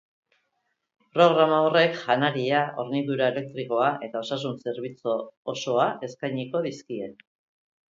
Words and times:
Programa 1.17 1.59
horrek 1.65 1.99
janaria, 2.05 2.61
hornidura 2.85 3.29
elektrikoa 3.35 3.91
eta 4.09 4.25
osasun 4.25 4.57
zerbitzu 4.65 5.15
osoa 5.57 5.89
eskainiko 6.11 6.67
dizkie. 6.69 7.15